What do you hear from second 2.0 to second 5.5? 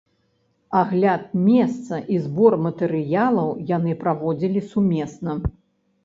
і збор матэрыялаў яны праводзілі сумесна.